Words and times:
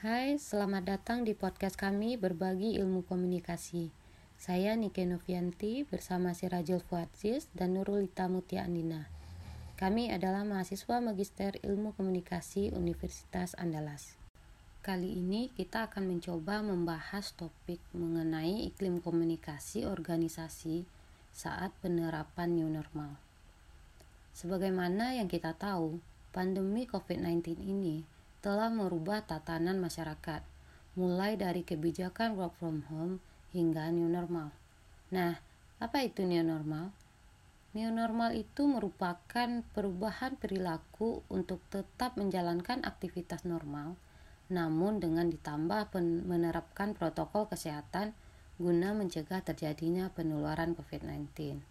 Hai, 0.00 0.40
selamat 0.40 0.96
datang 0.96 1.28
di 1.28 1.36
podcast 1.36 1.76
kami 1.76 2.16
Berbagi 2.16 2.80
Ilmu 2.80 3.04
Komunikasi. 3.04 3.92
Saya 4.40 4.72
Nike 4.72 5.04
Novianti 5.04 5.84
bersama 5.84 6.32
Sirajul 6.32 6.80
Fuadzis 6.80 7.52
dan 7.52 7.76
Nurulita 7.76 8.24
Mutia 8.24 8.64
Andina. 8.64 9.12
Kami 9.76 10.08
adalah 10.08 10.40
mahasiswa 10.48 11.04
Magister 11.04 11.60
Ilmu 11.60 11.92
Komunikasi 12.00 12.72
Universitas 12.72 13.52
Andalas. 13.60 14.16
Kali 14.80 15.20
ini 15.20 15.52
kita 15.52 15.92
akan 15.92 16.16
mencoba 16.16 16.64
membahas 16.64 17.36
topik 17.36 17.84
mengenai 17.92 18.72
iklim 18.72 19.04
komunikasi 19.04 19.84
organisasi 19.84 20.88
saat 21.28 21.76
penerapan 21.84 22.56
new 22.56 22.72
normal. 22.72 23.20
Sebagaimana 24.32 25.20
yang 25.20 25.28
kita 25.28 25.52
tahu, 25.52 26.00
pandemi 26.32 26.88
COVID-19 26.88 27.60
ini 27.60 28.19
telah 28.40 28.72
merubah 28.72 29.20
tatanan 29.24 29.76
masyarakat, 29.80 30.40
mulai 30.96 31.36
dari 31.36 31.60
kebijakan 31.60 32.36
work 32.40 32.56
from 32.56 32.88
home 32.88 33.20
hingga 33.52 33.92
new 33.92 34.08
normal. 34.08 34.52
Nah, 35.12 35.38
apa 35.80 36.04
itu 36.04 36.24
new 36.24 36.40
normal? 36.40 36.92
New 37.70 37.86
normal 37.94 38.34
itu 38.34 38.66
merupakan 38.66 39.62
perubahan 39.76 40.34
perilaku 40.34 41.22
untuk 41.30 41.62
tetap 41.70 42.18
menjalankan 42.18 42.82
aktivitas 42.82 43.46
normal, 43.46 43.94
namun 44.50 44.98
dengan 44.98 45.30
ditambah 45.30 45.94
menerapkan 46.26 46.98
protokol 46.98 47.46
kesehatan 47.46 48.10
guna 48.58 48.92
mencegah 48.92 49.40
terjadinya 49.40 50.10
penularan 50.10 50.74
COVID-19. 50.74 51.62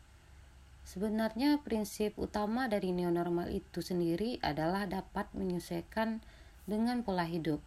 Sebenarnya 0.88 1.62
prinsip 1.62 2.18
utama 2.18 2.66
dari 2.66 2.96
new 2.96 3.14
normal 3.14 3.54
itu 3.54 3.84
sendiri 3.84 4.42
adalah 4.42 4.90
dapat 4.90 5.30
menyesuaikan 5.38 6.24
dengan 6.70 7.02
pola 7.02 7.26
hidup. 7.26 7.58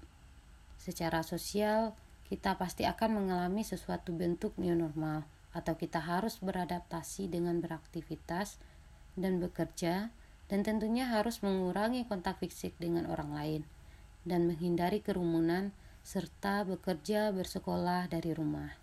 Secara 0.79 1.27
sosial, 1.27 1.99
kita 2.31 2.55
pasti 2.55 2.87
akan 2.87 3.19
mengalami 3.19 3.67
sesuatu 3.67 4.15
bentuk 4.15 4.55
new 4.57 4.73
normal, 4.73 5.27
atau 5.53 5.75
kita 5.75 6.01
harus 6.01 6.39
beradaptasi 6.41 7.29
dengan 7.29 7.59
beraktivitas 7.59 8.63
dan 9.19 9.43
bekerja, 9.43 10.15
dan 10.47 10.61
tentunya 10.63 11.11
harus 11.11 11.43
mengurangi 11.43 12.07
kontak 12.07 12.39
fisik 12.39 12.73
dengan 12.79 13.11
orang 13.11 13.31
lain, 13.35 13.63
dan 14.23 14.47
menghindari 14.47 15.03
kerumunan, 15.03 15.75
serta 16.03 16.63
bekerja 16.63 17.35
bersekolah 17.35 18.07
dari 18.07 18.31
rumah. 18.33 18.75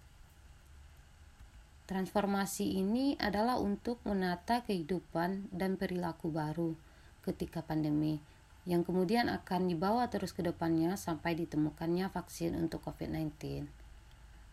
Transformasi 1.89 2.77
ini 2.77 3.17
adalah 3.17 3.57
untuk 3.57 3.97
menata 4.05 4.61
kehidupan 4.61 5.49
dan 5.49 5.73
perilaku 5.73 6.29
baru 6.29 6.77
ketika 7.25 7.65
pandemi 7.65 8.21
yang 8.69 8.85
kemudian 8.85 9.33
akan 9.33 9.65
dibawa 9.65 10.13
terus 10.13 10.29
ke 10.29 10.45
depannya 10.45 10.93
sampai 10.93 11.33
ditemukannya 11.33 12.13
vaksin 12.13 12.53
untuk 12.53 12.85
COVID-19. 12.85 13.65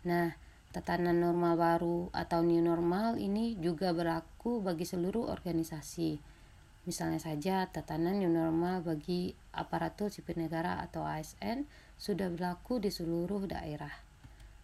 Nah, 0.08 0.32
tatanan 0.72 1.20
normal 1.20 1.60
baru 1.60 2.08
atau 2.16 2.40
new 2.40 2.64
normal 2.64 3.20
ini 3.20 3.60
juga 3.60 3.92
berlaku 3.92 4.64
bagi 4.64 4.88
seluruh 4.88 5.28
organisasi. 5.28 6.16
Misalnya 6.88 7.20
saja, 7.20 7.68
tatanan 7.68 8.16
new 8.16 8.32
normal 8.32 8.80
bagi 8.80 9.36
aparatur 9.52 10.08
sipil 10.08 10.40
negara 10.40 10.80
atau 10.80 11.04
ASN 11.04 11.68
sudah 12.00 12.32
berlaku 12.32 12.80
di 12.80 12.88
seluruh 12.88 13.44
daerah. 13.44 13.92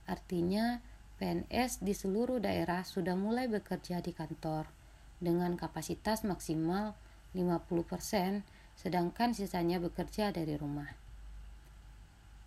Artinya, 0.08 0.80
PNS 1.20 1.84
di 1.84 1.92
seluruh 1.92 2.41
daerah 2.41 2.89
sudah 2.89 3.12
mulai 3.20 3.53
bekerja 3.53 4.00
di 4.00 4.17
kantor 4.17 4.64
dengan 5.20 5.61
kapasitas 5.61 6.25
maksimal 6.25 6.97
50% 7.36 8.42
sedangkan 8.78 9.36
sisanya 9.36 9.78
bekerja 9.78 10.32
dari 10.34 10.54
rumah. 10.56 10.90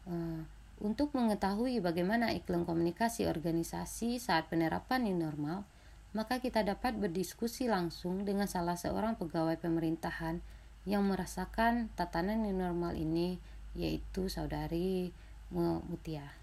Uh, 0.06 0.46
untuk 0.84 1.16
mengetahui 1.16 1.80
bagaimana 1.80 2.36
iklim 2.36 2.68
komunikasi 2.68 3.26
organisasi 3.26 4.20
saat 4.20 4.52
penerapan 4.52 5.08
new 5.08 5.16
normal, 5.16 5.64
maka 6.12 6.40
kita 6.44 6.64
dapat 6.64 6.96
berdiskusi 6.96 7.68
langsung 7.68 8.28
dengan 8.28 8.48
salah 8.48 8.76
seorang 8.76 9.16
pegawai 9.16 9.56
pemerintahan 9.60 10.44
yang 10.88 11.04
merasakan 11.08 11.92
tatanan 11.96 12.44
new 12.44 12.56
normal 12.56 12.96
ini, 12.96 13.40
yaitu 13.76 14.32
saudari 14.32 15.12
Mutia. 15.56 16.36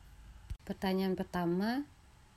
Pertanyaan 0.65 1.19
pertama, 1.19 1.85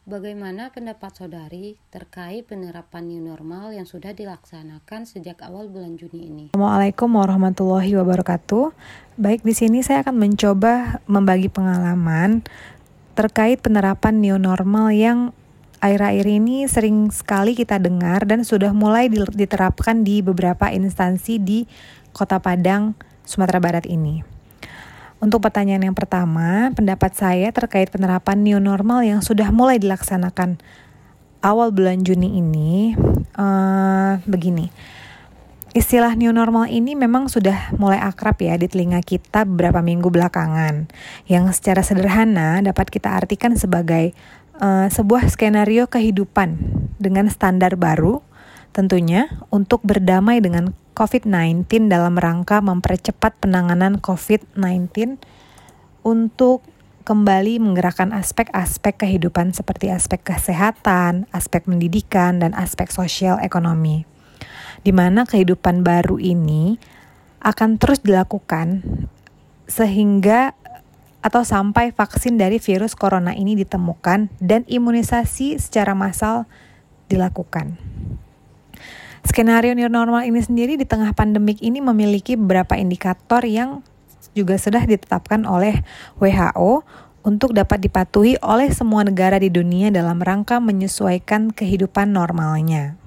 Bagaimana 0.06 0.70
pendapat 0.70 1.18
saudari 1.18 1.82
terkait 1.90 2.46
penerapan 2.46 3.10
new 3.10 3.26
normal 3.26 3.74
yang 3.74 3.90
sudah 3.90 4.14
dilaksanakan 4.14 5.02
sejak 5.10 5.42
awal 5.42 5.66
bulan 5.66 5.98
Juni 5.98 6.30
ini? 6.30 6.46
Assalamualaikum 6.54 7.10
warahmatullahi 7.10 7.90
wabarakatuh. 7.98 8.70
Baik, 9.18 9.42
di 9.42 9.58
sini 9.58 9.82
saya 9.82 10.06
akan 10.06 10.14
mencoba 10.22 11.02
membagi 11.10 11.50
pengalaman 11.50 12.46
terkait 13.18 13.66
penerapan 13.66 14.22
new 14.22 14.38
normal 14.38 14.94
yang 14.94 15.34
akhir-akhir 15.82 16.28
ini 16.30 16.70
sering 16.70 17.10
sekali 17.10 17.58
kita 17.58 17.82
dengar 17.82 18.30
dan 18.30 18.46
sudah 18.46 18.78
mulai 18.78 19.10
diterapkan 19.10 20.06
di 20.06 20.22
beberapa 20.22 20.70
instansi 20.70 21.42
di 21.42 21.66
Kota 22.14 22.38
Padang, 22.38 22.94
Sumatera 23.26 23.58
Barat 23.58 23.90
ini. 23.90 24.35
Untuk 25.26 25.42
pertanyaan 25.42 25.90
yang 25.90 25.98
pertama, 25.98 26.70
pendapat 26.78 27.18
saya 27.18 27.50
terkait 27.50 27.90
penerapan 27.90 28.46
new 28.46 28.62
normal 28.62 29.02
yang 29.02 29.26
sudah 29.26 29.50
mulai 29.50 29.82
dilaksanakan 29.82 30.62
awal 31.42 31.74
bulan 31.74 32.06
Juni 32.06 32.38
ini, 32.38 32.94
uh, 33.34 34.22
begini. 34.30 34.70
Istilah 35.74 36.14
new 36.14 36.30
normal 36.30 36.70
ini 36.70 36.94
memang 36.94 37.26
sudah 37.26 37.74
mulai 37.74 37.98
akrab 38.06 38.38
ya 38.38 38.54
di 38.54 38.70
telinga 38.70 39.02
kita 39.02 39.50
beberapa 39.50 39.82
minggu 39.82 40.14
belakangan, 40.14 40.94
yang 41.26 41.50
secara 41.50 41.82
sederhana 41.82 42.62
dapat 42.62 42.94
kita 42.94 43.18
artikan 43.18 43.58
sebagai 43.58 44.14
uh, 44.62 44.86
sebuah 44.94 45.26
skenario 45.34 45.90
kehidupan 45.90 46.54
dengan 47.02 47.34
standar 47.34 47.74
baru, 47.82 48.22
tentunya 48.78 49.42
untuk 49.50 49.82
berdamai 49.82 50.38
dengan 50.38 50.78
COVID-19 50.96 51.92
dalam 51.92 52.16
rangka 52.16 52.64
mempercepat 52.64 53.36
penanganan 53.44 54.00
COVID-19 54.00 55.20
untuk 56.08 56.64
kembali 57.06 57.62
menggerakkan 57.62 58.16
aspek-aspek 58.16 58.98
kehidupan 58.98 59.54
seperti 59.54 59.94
aspek 59.94 60.24
kesehatan, 60.24 61.30
aspek 61.30 61.68
pendidikan, 61.68 62.42
dan 62.42 62.58
aspek 62.58 62.90
sosial 62.90 63.38
ekonomi. 63.44 64.08
Di 64.82 64.90
mana 64.90 65.28
kehidupan 65.28 65.86
baru 65.86 66.18
ini 66.18 66.80
akan 67.46 67.78
terus 67.78 68.02
dilakukan 68.02 68.82
sehingga 69.70 70.58
atau 71.26 71.42
sampai 71.42 71.90
vaksin 71.90 72.38
dari 72.38 72.62
virus 72.62 72.94
corona 72.94 73.34
ini 73.34 73.58
ditemukan 73.58 74.30
dan 74.38 74.62
imunisasi 74.70 75.58
secara 75.58 75.98
massal 75.98 76.46
dilakukan. 77.10 77.78
Skenario 79.26 79.74
new 79.74 79.90
normal 79.90 80.30
ini 80.30 80.38
sendiri 80.38 80.78
di 80.78 80.86
tengah 80.86 81.10
pandemik 81.18 81.58
ini 81.66 81.82
memiliki 81.82 82.38
beberapa 82.38 82.78
indikator 82.78 83.42
yang 83.42 83.82
juga 84.38 84.62
sudah 84.62 84.86
ditetapkan 84.86 85.50
oleh 85.50 85.82
WHO 86.22 86.86
untuk 87.26 87.58
dapat 87.58 87.82
dipatuhi 87.82 88.38
oleh 88.46 88.70
semua 88.70 89.02
negara 89.02 89.42
di 89.42 89.50
dunia 89.50 89.90
dalam 89.90 90.22
rangka 90.22 90.62
menyesuaikan 90.62 91.50
kehidupan 91.50 92.14
normalnya. 92.14 93.02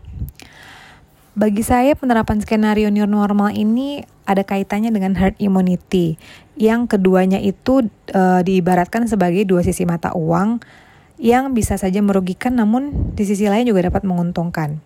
Bagi 1.39 1.63
saya 1.63 1.95
penerapan 1.95 2.43
skenario 2.43 2.91
new 2.91 3.07
normal 3.07 3.55
ini 3.55 4.03
ada 4.27 4.43
kaitannya 4.43 4.91
dengan 4.91 5.15
herd 5.15 5.39
immunity 5.39 6.19
yang 6.59 6.91
keduanya 6.91 7.39
itu 7.39 7.87
e, 8.11 8.23
diibaratkan 8.43 9.07
sebagai 9.07 9.47
dua 9.47 9.63
sisi 9.63 9.87
mata 9.87 10.11
uang 10.19 10.59
yang 11.23 11.55
bisa 11.55 11.79
saja 11.79 12.03
merugikan 12.03 12.59
namun 12.59 13.15
di 13.15 13.23
sisi 13.23 13.47
lain 13.47 13.71
juga 13.71 13.87
dapat 13.87 14.03
menguntungkan. 14.03 14.83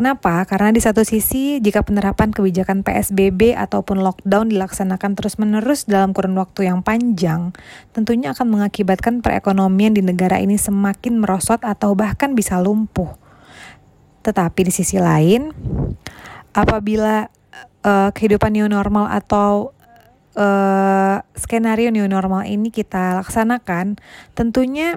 Kenapa? 0.00 0.48
Karena 0.48 0.72
di 0.72 0.80
satu 0.80 1.04
sisi, 1.04 1.60
jika 1.60 1.84
penerapan 1.84 2.32
kebijakan 2.32 2.80
PSBB 2.80 3.52
ataupun 3.52 4.00
lockdown 4.00 4.48
dilaksanakan 4.48 5.12
terus-menerus 5.12 5.84
dalam 5.84 6.16
kurun 6.16 6.40
waktu 6.40 6.72
yang 6.72 6.80
panjang, 6.80 7.52
tentunya 7.92 8.32
akan 8.32 8.48
mengakibatkan 8.48 9.20
perekonomian 9.20 9.92
di 9.92 10.00
negara 10.00 10.40
ini 10.40 10.56
semakin 10.56 11.20
merosot 11.20 11.60
atau 11.60 11.92
bahkan 11.92 12.32
bisa 12.32 12.56
lumpuh. 12.64 13.12
Tetapi 14.24 14.60
di 14.64 14.72
sisi 14.72 14.96
lain, 14.96 15.52
apabila 16.56 17.28
uh, 17.84 18.08
kehidupan 18.16 18.56
new 18.56 18.72
normal 18.72 19.04
atau 19.04 19.76
uh, 20.32 21.20
skenario 21.36 21.92
new 21.92 22.08
normal 22.08 22.48
ini 22.48 22.72
kita 22.72 23.20
laksanakan, 23.20 24.00
tentunya 24.32 24.96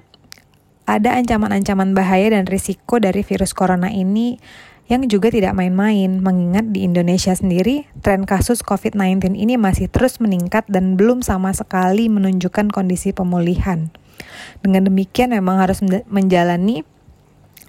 ada 0.88 1.20
ancaman-ancaman 1.20 1.92
bahaya 1.92 2.32
dan 2.32 2.48
risiko 2.48 3.04
dari 3.04 3.20
virus 3.20 3.52
corona 3.52 3.92
ini 3.92 4.40
yang 4.92 5.08
juga 5.08 5.32
tidak 5.32 5.56
main-main 5.56 6.20
mengingat 6.20 6.76
di 6.76 6.84
Indonesia 6.84 7.32
sendiri 7.32 7.88
tren 8.04 8.28
kasus 8.28 8.60
COVID-19 8.62 9.32
ini 9.40 9.56
masih 9.56 9.88
terus 9.88 10.20
meningkat 10.20 10.68
dan 10.68 11.00
belum 11.00 11.24
sama 11.24 11.56
sekali 11.56 12.12
menunjukkan 12.12 12.68
kondisi 12.68 13.16
pemulihan. 13.16 13.88
Dengan 14.60 14.88
demikian 14.88 15.32
memang 15.32 15.64
harus 15.64 15.80
menjalani 16.12 16.84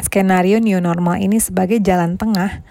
skenario 0.02 0.58
new 0.58 0.82
normal 0.82 1.22
ini 1.22 1.38
sebagai 1.38 1.78
jalan 1.78 2.18
tengah 2.18 2.66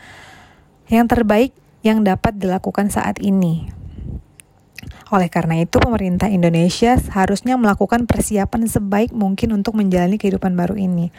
yang 0.92 1.08
terbaik 1.08 1.56
yang 1.84 2.04
dapat 2.04 2.36
dilakukan 2.36 2.92
saat 2.92 3.20
ini. 3.24 3.72
Oleh 5.14 5.30
karena 5.30 5.62
itu, 5.62 5.78
pemerintah 5.78 6.26
Indonesia 6.26 6.98
seharusnya 6.98 7.54
melakukan 7.54 8.10
persiapan 8.10 8.66
sebaik 8.66 9.14
mungkin 9.14 9.54
untuk 9.54 9.78
menjalani 9.78 10.18
kehidupan 10.18 10.58
baru 10.58 10.74
ini. 10.74 11.14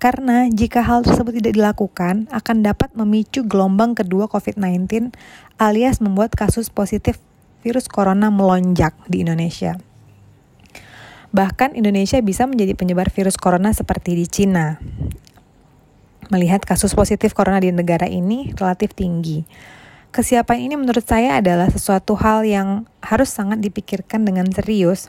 Karena 0.00 0.48
jika 0.48 0.80
hal 0.80 1.04
tersebut 1.04 1.36
tidak 1.44 1.60
dilakukan, 1.60 2.24
akan 2.32 2.56
dapat 2.64 2.96
memicu 2.96 3.44
gelombang 3.44 3.92
kedua 3.92 4.32
COVID-19 4.32 5.12
alias 5.60 6.00
membuat 6.00 6.32
kasus 6.32 6.72
positif 6.72 7.20
virus 7.60 7.84
corona 7.84 8.32
melonjak 8.32 8.96
di 9.12 9.20
Indonesia. 9.20 9.76
Bahkan 11.36 11.76
Indonesia 11.76 12.16
bisa 12.24 12.48
menjadi 12.48 12.72
penyebar 12.72 13.12
virus 13.12 13.36
corona 13.36 13.76
seperti 13.76 14.16
di 14.16 14.24
Cina. 14.24 14.80
Melihat 16.32 16.64
kasus 16.64 16.96
positif 16.96 17.36
corona 17.36 17.60
di 17.60 17.68
negara 17.68 18.08
ini 18.08 18.56
relatif 18.56 18.96
tinggi 18.96 19.44
Kesiapan 20.10 20.66
ini 20.66 20.74
menurut 20.74 21.06
saya 21.06 21.38
adalah 21.38 21.70
sesuatu 21.70 22.18
hal 22.18 22.42
yang 22.42 22.82
harus 22.98 23.30
sangat 23.30 23.62
dipikirkan 23.62 24.26
dengan 24.26 24.42
serius 24.50 25.06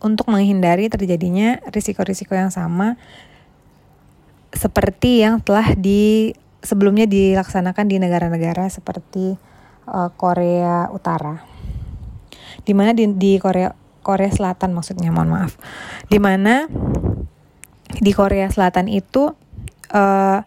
untuk 0.00 0.28
menghindari 0.32 0.88
terjadinya 0.88 1.60
risiko-risiko 1.68 2.32
yang 2.32 2.52
sama 2.52 2.96
seperti 4.50 5.22
yang 5.22 5.38
telah 5.38 5.78
di 5.78 6.34
sebelumnya 6.60 7.06
dilaksanakan 7.06 7.86
di 7.88 7.96
negara-negara 8.02 8.68
seperti 8.68 9.38
uh, 9.86 10.10
Korea 10.12 10.90
Utara. 10.90 11.40
Di 12.66 12.72
mana 12.76 12.92
di, 12.92 13.08
di 13.16 13.38
Korea 13.40 13.72
Korea 14.00 14.32
Selatan 14.32 14.72
maksudnya, 14.72 15.12
mohon 15.12 15.30
maaf. 15.32 15.60
Di 16.08 16.18
mana 16.18 16.66
di 18.00 18.12
Korea 18.16 18.48
Selatan 18.48 18.88
itu 18.88 19.32
uh, 19.92 20.38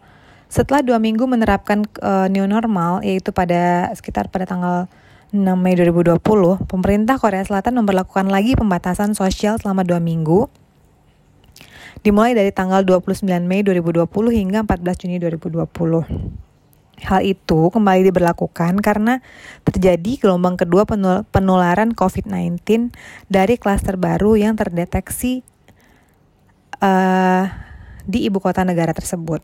setelah 0.50 0.82
dua 0.86 0.98
minggu 1.02 1.24
menerapkan 1.26 1.82
uh, 2.02 2.26
new 2.30 2.46
normal, 2.46 3.02
yaitu 3.02 3.30
pada 3.34 3.90
sekitar 3.94 4.30
pada 4.30 4.46
tanggal 4.46 4.86
6 5.34 5.42
Mei 5.58 5.74
2020, 5.74 6.22
pemerintah 6.70 7.18
Korea 7.18 7.42
Selatan 7.42 7.82
memperlakukan 7.82 8.30
lagi 8.30 8.54
pembatasan 8.54 9.18
sosial 9.18 9.58
selama 9.58 9.82
dua 9.82 9.98
minggu, 9.98 10.46
dimulai 12.06 12.38
dari 12.38 12.54
tanggal 12.54 12.86
29 12.86 13.26
Mei 13.42 13.66
2020 13.66 14.06
hingga 14.30 14.62
14 14.62 15.02
Juni 15.02 15.18
2020. 15.18 15.66
Hal 17.02 17.20
itu 17.26 17.60
kembali 17.74 18.06
diberlakukan 18.06 18.78
karena 18.78 19.18
terjadi 19.66 20.22
gelombang 20.22 20.54
kedua 20.54 20.86
penularan 21.26 21.90
COVID-19 21.90 22.94
dari 23.26 23.58
klaster 23.58 23.98
baru 23.98 24.38
yang 24.38 24.54
terdeteksi 24.54 25.42
uh, 26.78 27.50
di 28.06 28.30
ibu 28.30 28.38
kota 28.38 28.62
negara 28.62 28.94
tersebut. 28.94 29.42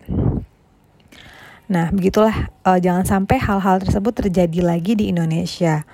Nah, 1.71 1.95
begitulah 1.95 2.51
uh, 2.67 2.83
jangan 2.83 3.07
sampai 3.07 3.39
hal-hal 3.39 3.79
tersebut 3.79 4.27
terjadi 4.27 4.59
lagi 4.67 4.99
di 4.99 5.07
Indonesia. 5.07 5.87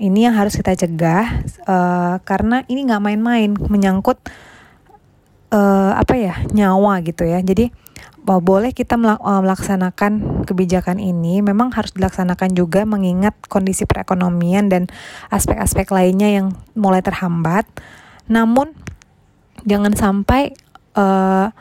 Ini 0.00 0.32
yang 0.32 0.34
harus 0.40 0.56
kita 0.56 0.72
cegah 0.72 1.44
uh, 1.68 2.16
karena 2.24 2.64
ini 2.72 2.88
nggak 2.88 3.04
main-main 3.04 3.52
menyangkut 3.52 4.16
uh, 5.52 5.92
apa 5.92 6.16
ya 6.16 6.34
nyawa 6.48 7.04
gitu 7.04 7.28
ya. 7.28 7.44
Jadi 7.44 7.68
bahwa 8.24 8.40
boleh 8.40 8.72
kita 8.72 8.96
melaksanakan 8.96 10.44
kebijakan 10.48 10.96
ini 10.96 11.44
memang 11.44 11.68
harus 11.72 11.92
dilaksanakan 11.92 12.56
juga 12.56 12.88
mengingat 12.88 13.36
kondisi 13.52 13.84
perekonomian 13.84 14.72
dan 14.72 14.88
aspek-aspek 15.28 15.92
lainnya 15.92 16.32
yang 16.32 16.56
mulai 16.72 17.04
terhambat. 17.04 17.68
Namun 18.24 18.72
jangan 19.68 19.92
sampai 19.92 20.56
uh, 20.96 21.52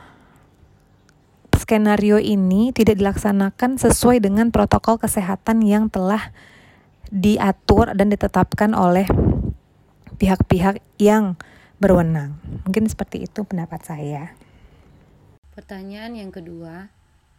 skenario 1.69 2.17
ini 2.17 2.73
tidak 2.73 2.97
dilaksanakan 2.97 3.77
sesuai 3.77 4.25
dengan 4.25 4.49
protokol 4.49 4.97
kesehatan 4.97 5.61
yang 5.61 5.85
telah 5.85 6.33
diatur 7.13 7.93
dan 7.93 8.09
ditetapkan 8.09 8.73
oleh 8.73 9.05
pihak-pihak 10.17 10.81
yang 10.97 11.37
berwenang. 11.77 12.41
Mungkin 12.65 12.89
seperti 12.89 13.29
itu 13.29 13.45
pendapat 13.45 13.85
saya. 13.85 14.33
Pertanyaan 15.53 16.17
yang 16.17 16.33
kedua, 16.33 16.89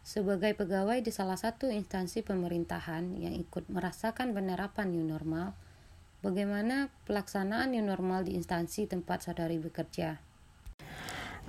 sebagai 0.06 0.54
pegawai 0.54 1.02
di 1.02 1.10
salah 1.10 1.34
satu 1.34 1.66
instansi 1.66 2.22
pemerintahan 2.22 3.18
yang 3.18 3.34
ikut 3.34 3.66
merasakan 3.66 4.30
penerapan 4.30 4.94
new 4.94 5.02
normal, 5.02 5.58
bagaimana 6.22 6.86
pelaksanaan 7.02 7.74
new 7.74 7.82
normal 7.82 8.30
di 8.30 8.38
instansi 8.38 8.86
tempat 8.86 9.26
saudari 9.26 9.58
bekerja? 9.58 10.29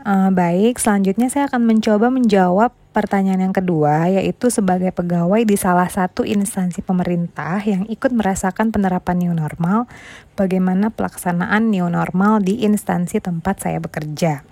Uh, 0.01 0.31
baik, 0.31 0.79
selanjutnya 0.79 1.27
saya 1.27 1.51
akan 1.51 1.67
mencoba 1.67 2.07
menjawab 2.07 2.71
pertanyaan 2.91 3.51
yang 3.51 3.55
kedua, 3.55 4.07
yaitu 4.11 4.51
sebagai 4.51 4.91
pegawai 4.91 5.43
di 5.47 5.55
salah 5.55 5.88
satu 5.88 6.27
instansi 6.27 6.83
pemerintah 6.83 7.63
yang 7.63 7.88
ikut 7.88 8.11
merasakan 8.11 8.71
penerapan 8.75 9.19
new 9.19 9.33
normal, 9.35 9.88
bagaimana 10.35 10.91
pelaksanaan 10.91 11.71
new 11.71 11.88
normal 11.88 12.43
di 12.43 12.63
instansi 12.67 13.23
tempat 13.23 13.63
saya 13.63 13.79
bekerja. 13.79 14.43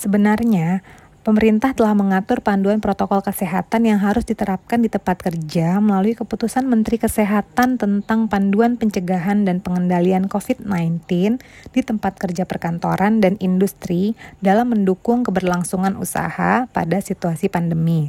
Sebenarnya, 0.00 0.80
Pemerintah 1.20 1.76
telah 1.76 1.92
mengatur 1.92 2.40
panduan 2.40 2.80
protokol 2.80 3.20
kesehatan 3.20 3.84
yang 3.84 4.00
harus 4.00 4.24
diterapkan 4.24 4.80
di 4.80 4.88
tempat 4.88 5.20
kerja 5.20 5.76
melalui 5.76 6.16
keputusan 6.16 6.64
Menteri 6.64 6.96
Kesehatan 6.96 7.76
tentang 7.76 8.24
panduan 8.24 8.80
pencegahan 8.80 9.44
dan 9.44 9.60
pengendalian 9.60 10.32
COVID-19 10.32 11.36
di 11.76 11.80
tempat 11.84 12.16
kerja 12.16 12.48
perkantoran 12.48 13.20
dan 13.20 13.36
industri 13.36 14.16
dalam 14.40 14.72
mendukung 14.72 15.20
keberlangsungan 15.20 16.00
usaha 16.00 16.64
pada 16.72 16.98
situasi 17.04 17.52
pandemi. 17.52 18.08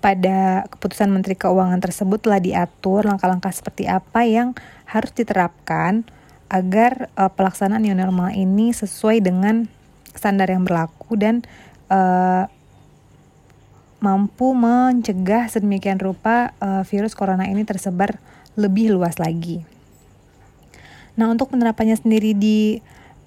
Pada 0.00 0.64
keputusan 0.72 1.12
Menteri 1.12 1.36
Keuangan 1.36 1.84
tersebut 1.84 2.16
telah 2.24 2.40
diatur 2.40 3.04
langkah-langkah 3.04 3.52
seperti 3.52 3.84
apa 3.84 4.24
yang 4.24 4.56
harus 4.88 5.12
diterapkan 5.12 6.08
agar 6.48 7.12
uh, 7.20 7.28
pelaksanaan 7.28 7.84
new 7.84 7.92
normal 7.92 8.32
ini 8.32 8.72
sesuai 8.72 9.20
dengan 9.20 9.75
standar 10.16 10.50
yang 10.50 10.64
berlaku 10.64 11.14
dan 11.16 11.44
uh, 11.92 12.48
mampu 14.00 14.52
mencegah 14.52 15.48
sedemikian 15.48 15.96
rupa 15.96 16.52
uh, 16.60 16.84
virus 16.84 17.16
corona 17.16 17.48
ini 17.48 17.64
tersebar 17.64 18.20
lebih 18.56 18.92
luas 18.92 19.16
lagi. 19.16 19.64
Nah, 21.16 21.32
untuk 21.32 21.48
penerapannya 21.48 21.96
sendiri 21.96 22.36
di 22.36 22.80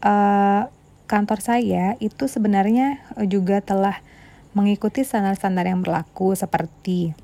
uh, 0.05 0.69
kantor 1.09 1.39
saya 1.41 1.97
itu 1.97 2.29
sebenarnya 2.29 3.01
juga 3.25 3.65
telah 3.65 3.97
mengikuti 4.53 5.01
standar-standar 5.01 5.65
yang 5.65 5.81
berlaku 5.81 6.37
seperti 6.37 7.17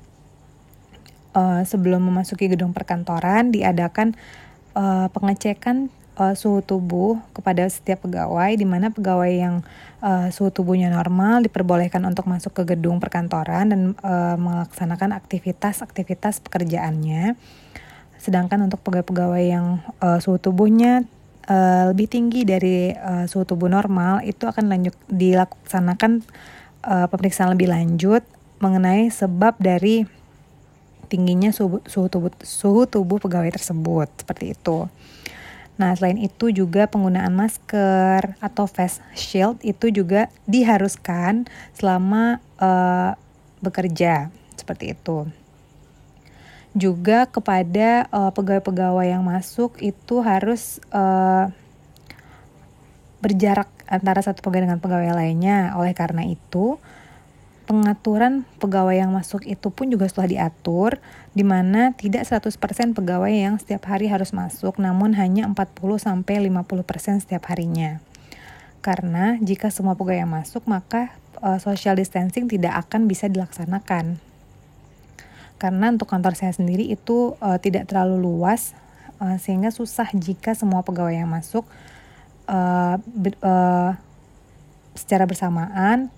uh, 1.38 1.62
sebelum 1.62 2.02
memasuki 2.02 2.50
gedung 2.50 2.74
perkantoran 2.74 3.54
diadakan 3.54 4.18
uh, 4.74 5.06
pengecekan 5.14 5.92
uh, 6.16 6.34
suhu 6.34 6.64
tubuh 6.64 7.20
kepada 7.36 7.68
setiap 7.68 8.04
pegawai 8.04 8.56
di 8.56 8.66
mana 8.66 8.90
pegawai 8.90 9.32
yang 9.32 9.54
uh, 10.00 10.28
suhu 10.32 10.50
tubuhnya 10.50 10.88
normal 10.90 11.44
diperbolehkan 11.44 12.02
untuk 12.08 12.26
masuk 12.26 12.52
ke 12.56 12.76
gedung 12.76 12.98
perkantoran 12.98 13.70
dan 13.70 13.80
uh, 14.00 14.36
melaksanakan 14.40 15.14
aktivitas-aktivitas 15.16 16.42
pekerjaannya. 16.44 17.36
Sedangkan 18.16 18.64
untuk 18.66 18.80
pegawai-pegawai 18.82 19.44
yang 19.44 19.66
uh, 20.00 20.18
suhu 20.18 20.40
tubuhnya 20.40 21.04
uh, 21.46 21.92
lebih 21.92 22.10
tinggi 22.10 22.42
dari 22.42 22.90
uh, 22.96 23.28
suhu 23.28 23.46
tubuh 23.46 23.70
normal 23.70 24.24
itu 24.26 24.48
akan 24.48 24.72
lanjut 24.72 24.96
dilaksanakan 25.12 26.24
uh, 26.82 27.06
pemeriksaan 27.12 27.54
lebih 27.54 27.70
lanjut 27.70 28.24
mengenai 28.58 29.12
sebab 29.12 29.60
dari 29.60 30.08
tingginya 31.06 31.54
suhu, 31.54 31.78
suhu 31.86 32.10
tubuh 32.10 32.32
suhu 32.42 32.88
tubuh 32.90 33.22
pegawai 33.22 33.52
tersebut 33.54 34.08
seperti 34.18 34.56
itu. 34.58 34.90
Nah, 35.76 35.92
selain 35.92 36.16
itu 36.16 36.48
juga 36.48 36.88
penggunaan 36.88 37.36
masker 37.36 38.40
atau 38.40 38.64
face 38.64 39.04
shield 39.12 39.60
itu 39.60 39.92
juga 39.92 40.32
diharuskan 40.48 41.44
selama 41.76 42.40
uh, 42.56 43.12
bekerja 43.60 44.32
seperti 44.56 44.96
itu. 44.96 45.28
Juga 46.72 47.28
kepada 47.28 48.08
uh, 48.08 48.32
pegawai-pegawai 48.32 49.08
yang 49.08 49.24
masuk 49.24 49.76
itu 49.84 50.24
harus 50.24 50.80
uh, 50.92 51.52
berjarak 53.20 53.68
antara 53.88 54.20
satu 54.24 54.40
pegawai 54.40 54.68
dengan 54.68 54.80
pegawai 54.80 55.12
lainnya. 55.12 55.76
Oleh 55.76 55.92
karena 55.92 56.24
itu, 56.24 56.80
pengaturan 57.66 58.46
pegawai 58.62 58.94
yang 58.94 59.10
masuk 59.10 59.42
itu 59.42 59.68
pun 59.74 59.90
juga 59.90 60.06
setelah 60.06 60.30
diatur 60.30 61.02
di 61.34 61.42
mana 61.42 61.92
tidak 61.98 62.24
100% 62.24 62.56
pegawai 62.94 63.28
yang 63.28 63.58
setiap 63.58 63.90
hari 63.90 64.06
harus 64.06 64.30
masuk 64.30 64.78
namun 64.78 65.18
hanya 65.18 65.50
40 65.50 65.98
sampai 65.98 66.46
50% 66.46 67.26
setiap 67.26 67.50
harinya. 67.50 67.98
Karena 68.80 69.34
jika 69.42 69.74
semua 69.74 69.98
pegawai 69.98 70.22
yang 70.22 70.32
masuk 70.32 70.62
maka 70.70 71.12
uh, 71.42 71.58
social 71.58 71.98
distancing 71.98 72.46
tidak 72.46 72.86
akan 72.86 73.10
bisa 73.10 73.26
dilaksanakan. 73.26 74.22
Karena 75.58 75.86
untuk 75.90 76.06
kantor 76.06 76.38
saya 76.38 76.54
sendiri 76.54 76.86
itu 76.86 77.34
uh, 77.42 77.58
tidak 77.58 77.90
terlalu 77.90 78.22
luas 78.22 78.78
uh, 79.18 79.36
sehingga 79.42 79.74
susah 79.74 80.08
jika 80.14 80.54
semua 80.54 80.86
pegawai 80.86 81.18
yang 81.18 81.28
masuk 81.28 81.66
uh, 82.46 82.96
uh, 83.42 83.90
secara 84.96 85.28
bersamaan 85.28 86.14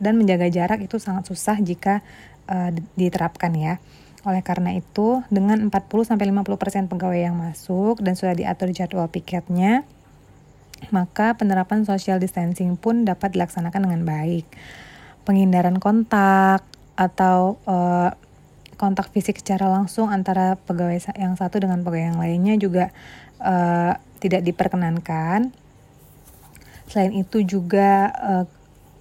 dan 0.00 0.16
menjaga 0.16 0.48
jarak 0.48 0.80
itu 0.80 0.96
sangat 0.96 1.28
susah 1.28 1.60
jika 1.60 2.00
uh, 2.48 2.72
diterapkan 2.96 3.52
ya. 3.54 3.78
Oleh 4.24 4.44
karena 4.44 4.76
itu, 4.76 5.24
dengan 5.32 5.72
40-50% 5.72 6.92
pegawai 6.92 7.20
yang 7.20 7.36
masuk 7.36 8.04
dan 8.04 8.16
sudah 8.16 8.36
diatur 8.36 8.68
jadwal 8.72 9.08
piketnya, 9.08 9.84
maka 10.92 11.36
penerapan 11.36 11.84
social 11.84 12.16
distancing 12.16 12.76
pun 12.76 13.04
dapat 13.04 13.36
dilaksanakan 13.36 13.88
dengan 13.88 14.02
baik. 14.04 14.44
Penghindaran 15.24 15.76
kontak 15.80 16.64
atau 16.96 17.60
uh, 17.64 18.12
kontak 18.80 19.12
fisik 19.12 19.40
secara 19.40 19.68
langsung 19.68 20.08
antara 20.08 20.56
pegawai 20.56 21.16
yang 21.20 21.36
satu 21.36 21.60
dengan 21.60 21.84
pegawai 21.84 22.16
yang 22.16 22.20
lainnya 22.20 22.56
juga 22.56 22.88
uh, 23.40 23.96
tidak 24.20 24.40
diperkenankan. 24.44 25.52
Selain 26.88 27.12
itu 27.12 27.44
juga 27.44 28.08
uh, 28.16 28.44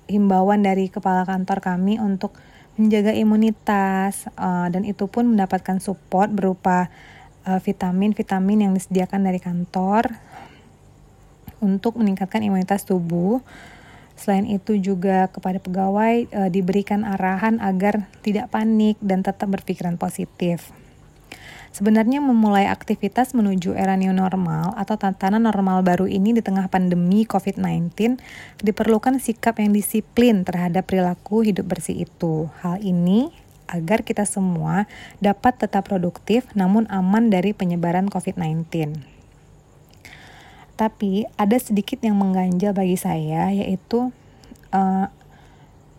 himbauan 0.10 0.66
dari 0.66 0.90
kepala 0.90 1.24
kantor 1.24 1.62
kami 1.62 2.02
untuk 2.02 2.34
menjaga 2.82 3.14
imunitas 3.14 4.26
uh, 4.34 4.68
dan 4.74 4.84
itu 4.84 5.06
pun 5.06 5.30
mendapatkan 5.30 5.78
support 5.78 6.34
berupa 6.34 6.90
vitamin-vitamin 7.50 8.58
uh, 8.60 8.64
yang 8.68 8.74
disediakan 8.76 9.26
dari 9.26 9.40
kantor 9.42 10.12
untuk 11.64 12.00
meningkatkan 12.00 12.44
imunitas 12.44 12.88
tubuh. 12.88 13.44
Selain 14.20 14.44
itu 14.48 14.76
juga 14.76 15.32
kepada 15.32 15.64
pegawai 15.64 16.28
e, 16.28 16.42
diberikan 16.52 17.08
arahan 17.08 17.56
agar 17.64 18.12
tidak 18.20 18.52
panik 18.52 19.00
dan 19.00 19.24
tetap 19.24 19.48
berpikiran 19.48 19.96
positif. 19.96 20.76
Sebenarnya 21.70 22.18
memulai 22.18 22.66
aktivitas 22.66 23.38
menuju 23.38 23.78
era 23.78 23.94
new 23.94 24.10
normal 24.10 24.74
atau 24.74 24.98
tatanan 24.98 25.46
normal 25.46 25.86
baru 25.86 26.10
ini 26.10 26.34
di 26.34 26.42
tengah 26.42 26.66
pandemi 26.66 27.30
COVID-19 27.30 28.18
diperlukan 28.66 29.22
sikap 29.22 29.62
yang 29.62 29.70
disiplin 29.70 30.42
terhadap 30.42 30.90
perilaku 30.90 31.46
hidup 31.46 31.70
bersih 31.70 32.10
itu. 32.10 32.50
Hal 32.66 32.82
ini 32.82 33.30
agar 33.70 34.02
kita 34.02 34.26
semua 34.26 34.90
dapat 35.22 35.62
tetap 35.62 35.86
produktif 35.86 36.50
namun 36.58 36.90
aman 36.90 37.30
dari 37.30 37.54
penyebaran 37.54 38.10
COVID-19. 38.10 38.98
Tapi 40.74 41.30
ada 41.38 41.58
sedikit 41.62 42.02
yang 42.02 42.18
mengganjal 42.18 42.74
bagi 42.74 42.98
saya 42.98 43.54
yaitu 43.54 44.10
uh, 44.74 45.06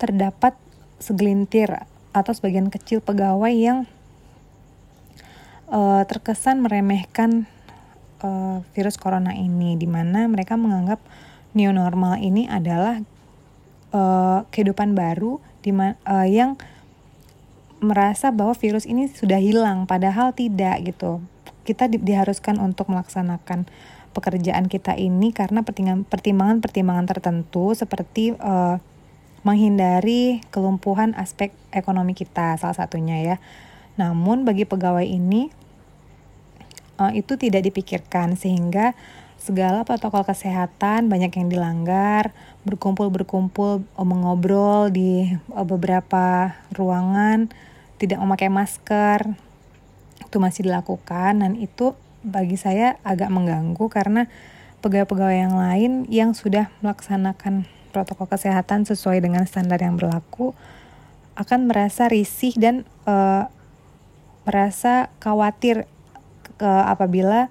terdapat 0.02 0.58
segelintir 0.98 1.86
atau 2.10 2.32
sebagian 2.34 2.72
kecil 2.74 2.98
pegawai 2.98 3.54
yang 3.54 3.86
uh, 5.70 6.02
terkesan 6.04 6.60
meremehkan 6.60 7.46
uh, 8.20 8.60
virus 8.76 9.00
corona 9.00 9.32
ini 9.32 9.78
di 9.78 9.86
mana 9.86 10.26
mereka 10.26 10.58
menganggap 10.58 11.00
new 11.56 11.70
normal 11.72 12.18
ini 12.20 12.46
adalah 12.46 13.00
uh, 13.94 14.46
kehidupan 14.50 14.94
baru 14.94 15.38
di 15.62 15.72
uh, 15.74 16.26
yang 16.26 16.58
merasa 17.80 18.28
bahwa 18.28 18.52
virus 18.52 18.84
ini 18.84 19.08
sudah 19.08 19.40
hilang 19.40 19.88
padahal 19.88 20.36
tidak 20.36 20.84
gitu. 20.84 21.24
Kita 21.64 21.88
di 21.88 21.96
diharuskan 21.96 22.60
untuk 22.60 22.92
melaksanakan 22.92 23.64
pekerjaan 24.10 24.66
kita 24.66 24.98
ini 24.98 25.30
karena 25.30 25.62
pertimbangan-pertimbangan 25.64 27.06
tertentu 27.08 27.72
seperti 27.72 28.34
uh, 28.36 28.82
menghindari 29.40 30.44
kelumpuhan 30.52 31.16
aspek 31.16 31.56
ekonomi 31.72 32.12
kita 32.12 32.60
salah 32.60 32.76
satunya 32.76 33.16
ya. 33.24 33.36
Namun 34.00 34.49
bagi 34.49 34.64
pegawai 34.64 35.04
ini 35.04 35.52
uh, 36.97 37.12
itu 37.12 37.37
tidak 37.37 37.69
dipikirkan 37.69 38.40
sehingga 38.40 38.97
segala 39.37 39.85
protokol 39.85 40.25
kesehatan 40.25 41.12
banyak 41.12 41.33
yang 41.37 41.52
dilanggar, 41.52 42.33
berkumpul-berkumpul 42.64 43.85
uh, 43.85 44.07
mengobrol 44.09 44.88
di 44.88 45.37
uh, 45.52 45.64
beberapa 45.69 46.57
ruangan, 46.73 47.52
tidak 48.00 48.16
memakai 48.25 48.49
masker 48.49 49.37
itu 50.25 50.37
masih 50.40 50.64
dilakukan. 50.64 51.45
Dan 51.45 51.61
itu 51.61 51.92
bagi 52.25 52.57
saya 52.57 52.97
agak 53.04 53.28
mengganggu 53.28 53.85
karena 53.92 54.28
pegawai-pegawai 54.80 55.37
yang 55.37 55.57
lain 55.57 55.92
yang 56.09 56.30
sudah 56.33 56.73
melaksanakan 56.80 57.69
protokol 57.92 58.28
kesehatan 58.28 58.88
sesuai 58.88 59.21
dengan 59.21 59.45
standar 59.45 59.83
yang 59.83 60.00
berlaku 60.00 60.57
akan 61.37 61.69
merasa 61.69 62.07
risih 62.09 62.52
dan 62.57 62.85
uh, 63.04 63.49
merasa 64.50 65.14
khawatir 65.23 65.87
ke 66.59 66.66
apabila 66.66 67.47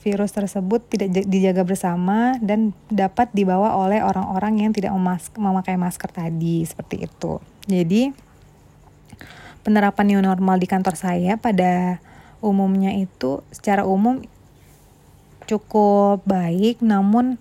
virus 0.00 0.32
tersebut 0.32 0.80
tidak 0.88 1.28
dijaga 1.28 1.66
bersama 1.66 2.40
dan 2.40 2.72
dapat 2.88 3.28
dibawa 3.36 3.76
oleh 3.76 4.00
orang-orang 4.00 4.64
yang 4.64 4.72
tidak 4.72 4.96
memakai 5.36 5.76
masker 5.76 6.08
tadi 6.08 6.64
seperti 6.64 7.04
itu. 7.04 7.36
Jadi 7.68 8.16
penerapan 9.60 10.06
new 10.08 10.22
normal 10.24 10.56
di 10.56 10.64
kantor 10.64 10.96
saya 10.96 11.36
pada 11.36 12.00
umumnya 12.40 12.96
itu 12.96 13.42
secara 13.52 13.84
umum 13.84 14.22
cukup 15.44 16.22
baik 16.22 16.80
namun 16.80 17.36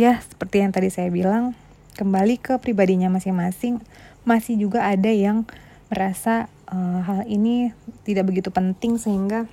ya 0.00 0.18
seperti 0.24 0.64
yang 0.64 0.72
tadi 0.72 0.88
saya 0.88 1.12
bilang 1.12 1.52
kembali 2.00 2.40
ke 2.40 2.56
pribadinya 2.60 3.12
masing-masing 3.12 3.80
masih 4.24 4.56
juga 4.56 4.88
ada 4.88 5.12
yang 5.12 5.44
merasa 5.92 6.48
uh, 6.70 7.00
hal 7.02 7.26
ini 7.26 7.70
tidak 8.02 8.30
begitu 8.30 8.50
penting 8.50 8.98
sehingga 8.98 9.46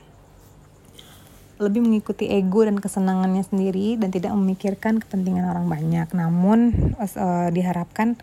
lebih 1.61 1.85
mengikuti 1.85 2.27
ego 2.27 2.65
dan 2.65 2.81
kesenangannya 2.81 3.45
sendiri 3.45 3.95
dan 3.95 4.09
tidak 4.09 4.33
memikirkan 4.33 4.99
kepentingan 4.99 5.47
orang 5.47 5.69
banyak. 5.69 6.09
Namun 6.11 6.73
uh, 6.97 7.49
diharapkan 7.53 8.17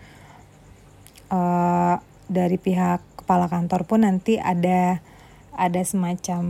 uh, 1.30 2.02
dari 2.26 2.59
pihak 2.59 3.00
kepala 3.23 3.47
kantor 3.47 3.87
pun 3.87 4.02
nanti 4.02 4.37
ada 4.37 4.99
ada 5.54 5.80
semacam 5.82 6.42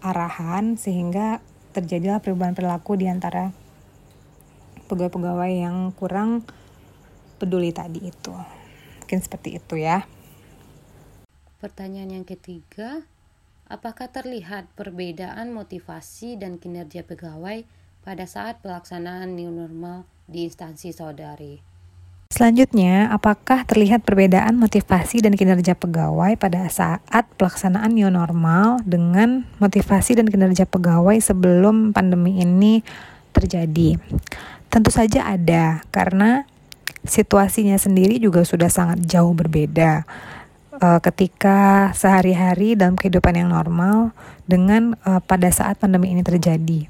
arahan 0.00 0.78
sehingga 0.78 1.42
terjadilah 1.76 2.24
perubahan 2.24 2.56
perilaku 2.56 2.96
di 2.96 3.10
antara 3.10 3.52
pegawai-pegawai 4.88 5.52
yang 5.52 5.92
kurang 5.92 6.48
peduli 7.36 7.70
tadi 7.76 8.08
itu. 8.08 8.34
Mungkin 9.04 9.18
seperti 9.20 9.60
itu 9.60 9.76
ya. 9.76 10.04
Pertanyaan 11.58 12.22
yang 12.22 12.22
ketiga, 12.22 13.02
apakah 13.66 14.06
terlihat 14.06 14.70
perbedaan 14.78 15.50
motivasi 15.50 16.38
dan 16.38 16.54
kinerja 16.54 17.02
pegawai 17.02 17.66
pada 18.06 18.30
saat 18.30 18.62
pelaksanaan 18.62 19.34
new 19.34 19.50
normal 19.50 20.06
di 20.30 20.46
instansi 20.46 20.94
saudari? 20.94 21.58
Selanjutnya, 22.30 23.10
apakah 23.10 23.66
terlihat 23.66 24.06
perbedaan 24.06 24.54
motivasi 24.54 25.18
dan 25.18 25.34
kinerja 25.34 25.74
pegawai 25.74 26.38
pada 26.38 26.70
saat 26.70 27.26
pelaksanaan 27.34 27.90
new 27.90 28.06
normal 28.06 28.78
dengan 28.86 29.42
motivasi 29.58 30.14
dan 30.14 30.30
kinerja 30.30 30.62
pegawai 30.62 31.18
sebelum 31.18 31.90
pandemi 31.90 32.38
ini 32.38 32.86
terjadi? 33.34 33.98
Tentu 34.70 34.94
saja 34.94 35.26
ada, 35.26 35.82
karena 35.90 36.46
situasinya 37.02 37.74
sendiri 37.74 38.22
juga 38.22 38.46
sudah 38.46 38.70
sangat 38.70 39.02
jauh 39.10 39.34
berbeda. 39.34 40.06
Uh, 40.78 41.02
ketika 41.02 41.90
sehari-hari 41.90 42.78
dalam 42.78 42.94
kehidupan 42.94 43.34
yang 43.34 43.50
normal 43.50 44.14
dengan 44.46 44.94
uh, 45.02 45.18
pada 45.18 45.50
saat 45.50 45.74
pandemi 45.74 46.14
ini 46.14 46.22
terjadi. 46.22 46.86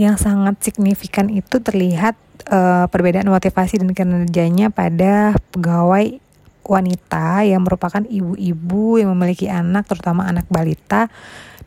Yang 0.00 0.24
sangat 0.24 0.56
signifikan 0.64 1.28
itu 1.28 1.60
terlihat 1.60 2.16
uh, 2.48 2.88
perbedaan 2.88 3.28
motivasi 3.28 3.84
dan 3.84 3.92
kinerjanya 3.92 4.72
pada 4.72 5.36
pegawai 5.52 6.16
wanita 6.64 7.44
yang 7.44 7.60
merupakan 7.60 8.08
ibu-ibu 8.08 8.96
yang 8.96 9.12
memiliki 9.12 9.52
anak, 9.52 9.84
terutama 9.84 10.24
anak 10.24 10.48
balita 10.48 11.12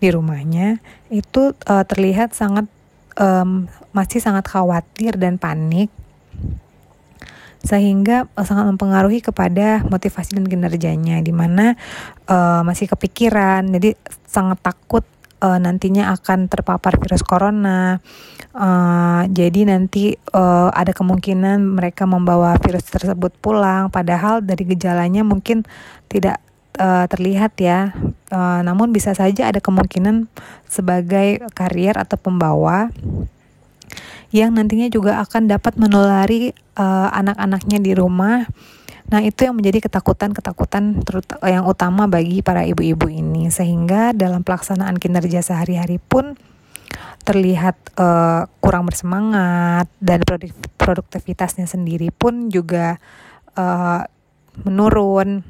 di 0.01 0.09
rumahnya, 0.09 0.81
itu 1.13 1.53
uh, 1.69 1.85
terlihat 1.85 2.33
sangat 2.33 2.65
um, 3.21 3.69
masih 3.93 4.25
sangat 4.25 4.49
khawatir 4.49 5.21
dan 5.21 5.37
panik 5.37 5.93
sehingga 7.63 8.27
uh, 8.35 8.45
sangat 8.45 8.67
mempengaruhi 8.75 9.23
kepada 9.23 9.81
motivasi 9.87 10.35
dan 10.35 10.45
kinerjanya 10.45 11.23
di 11.23 11.31
mana 11.31 11.79
uh, 12.27 12.61
masih 12.67 12.91
kepikiran 12.91 13.63
jadi 13.71 13.95
sangat 14.27 14.59
takut 14.59 15.07
uh, 15.43 15.59
nantinya 15.59 16.15
akan 16.15 16.47
terpapar 16.47 16.95
virus 16.97 17.21
corona. 17.21 17.99
Uh, 18.53 19.25
jadi 19.33 19.65
nanti 19.65 20.15
uh, 20.31 20.69
ada 20.71 20.93
kemungkinan 20.93 21.75
mereka 21.75 22.05
membawa 22.05 22.55
virus 22.61 22.87
tersebut 22.87 23.33
pulang, 23.41 23.89
padahal 23.89 24.45
dari 24.45 24.63
gejalanya 24.63 25.25
mungkin 25.25 25.65
tidak 26.07 26.37
uh, 26.77 27.09
terlihat 27.09 27.57
ya. 27.59 27.91
Uh, 28.29 28.61
namun 28.61 28.93
bisa 28.93 29.17
saja 29.17 29.49
ada 29.49 29.57
kemungkinan 29.57 30.29
sebagai 30.69 31.41
karier 31.57 31.97
atau 31.97 32.15
pembawa 32.17 32.93
yang 34.33 34.57
nantinya 34.57 34.89
juga 34.89 35.21
akan 35.21 35.45
dapat 35.45 35.77
menulari 35.77 36.49
uh, 36.73 37.09
anak-anaknya 37.13 37.77
di 37.77 37.93
rumah. 37.93 38.49
Nah, 39.13 39.21
itu 39.21 39.45
yang 39.45 39.53
menjadi 39.53 39.85
ketakutan-ketakutan 39.85 41.05
yang 41.45 41.69
utama 41.69 42.09
bagi 42.09 42.41
para 42.41 42.65
ibu-ibu 42.65 43.13
ini. 43.13 43.53
Sehingga 43.53 44.09
dalam 44.17 44.41
pelaksanaan 44.41 44.97
kinerja 44.97 45.45
sehari-hari 45.45 46.01
pun 46.01 46.33
terlihat 47.23 47.77
uh, 47.95 48.49
kurang 48.57 48.89
bersemangat 48.89 49.87
dan 50.01 50.25
produktivitasnya 50.75 51.69
sendiri 51.69 52.09
pun 52.11 52.51
juga 52.51 52.99
uh, 53.55 54.03
menurun 54.65 55.45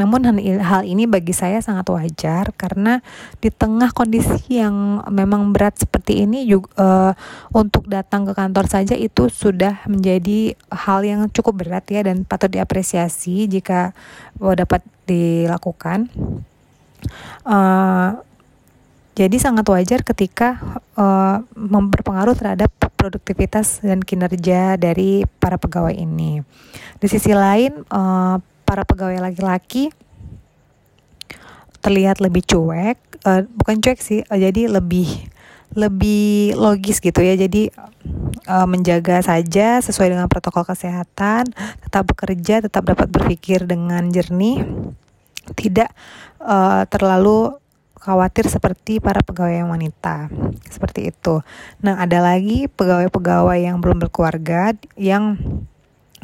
Namun 0.00 0.24
hal 0.62 0.82
ini 0.88 1.04
bagi 1.04 1.36
saya 1.36 1.60
sangat 1.60 1.84
wajar 1.92 2.54
karena 2.56 3.04
di 3.44 3.52
tengah 3.52 3.92
kondisi 3.92 4.56
yang 4.56 5.04
memang 5.12 5.52
berat 5.52 5.76
seperti 5.76 6.24
ini 6.24 6.48
juga 6.48 6.72
uh, 6.80 7.12
untuk 7.52 7.84
datang 7.84 8.24
ke 8.24 8.32
kantor 8.32 8.66
saja 8.72 8.96
itu 8.96 9.28
sudah 9.28 9.84
menjadi 9.84 10.56
hal 10.72 11.04
yang 11.04 11.28
cukup 11.28 11.64
berat 11.66 11.84
ya 11.92 12.00
dan 12.08 12.24
patut 12.24 12.48
diapresiasi 12.48 13.44
jika 13.48 13.92
uh, 14.40 14.54
dapat 14.56 14.80
dilakukan. 15.04 16.08
Uh, 17.44 18.16
jadi 19.12 19.36
sangat 19.36 19.68
wajar 19.68 20.00
ketika 20.08 20.80
uh, 20.96 21.44
berpengaruh 21.68 22.32
terhadap 22.32 22.72
produktivitas 22.96 23.84
dan 23.84 24.00
kinerja 24.00 24.80
dari 24.80 25.28
para 25.36 25.60
pegawai 25.60 25.92
ini. 25.92 26.40
Di 26.96 27.06
sisi 27.10 27.34
lain, 27.36 27.84
uh, 27.92 28.40
para 28.62 28.86
pegawai 28.86 29.18
laki-laki 29.20 29.90
terlihat 31.82 32.22
lebih 32.22 32.46
cuek, 32.46 32.96
uh, 33.26 33.42
bukan 33.58 33.82
cuek 33.82 33.98
sih, 33.98 34.22
uh, 34.22 34.38
jadi 34.38 34.70
lebih 34.70 35.10
lebih 35.74 36.54
logis 36.54 37.02
gitu 37.02 37.18
ya. 37.20 37.34
Jadi 37.34 37.72
uh, 38.46 38.66
menjaga 38.70 39.18
saja 39.24 39.82
sesuai 39.82 40.14
dengan 40.14 40.30
protokol 40.30 40.62
kesehatan, 40.62 41.50
tetap 41.82 42.06
bekerja, 42.06 42.62
tetap 42.62 42.86
dapat 42.86 43.10
berpikir 43.10 43.66
dengan 43.66 44.08
jernih, 44.14 44.62
tidak 45.58 45.90
uh, 46.38 46.86
terlalu 46.86 47.58
khawatir 48.02 48.50
seperti 48.50 48.98
para 48.98 49.22
pegawai 49.22 49.62
yang 49.62 49.70
wanita. 49.70 50.26
Seperti 50.66 51.14
itu. 51.14 51.42
Nah, 51.82 52.02
ada 52.02 52.18
lagi 52.18 52.66
pegawai-pegawai 52.66 53.58
yang 53.62 53.78
belum 53.78 54.02
berkeluarga 54.02 54.74
yang 54.98 55.38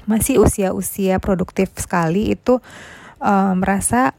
masih 0.08 0.40
usia-usia 0.40 1.20
produktif 1.20 1.68
sekali 1.76 2.32
itu 2.32 2.58
uh, 3.20 3.52
merasa 3.52 4.16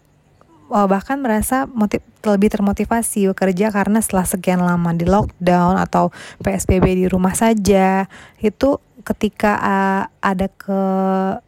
uh, 0.69 0.86
bahkan 0.86 1.17
merasa 1.19 1.65
motiv 1.65 2.05
lebih 2.22 2.53
termotivasi 2.53 3.31
bekerja 3.34 3.74
karena 3.74 4.00
setelah 4.00 4.27
sekian 4.29 4.62
lama 4.62 4.93
di 4.93 5.10
lockdown 5.10 5.81
atau 5.81 6.13
PSBB 6.46 7.03
di 7.03 7.05
rumah 7.10 7.34
saja 7.34 8.05
itu 8.39 8.77
ketika 9.01 9.58
uh, 9.58 10.03
ada 10.22 10.48
ke 10.51 10.81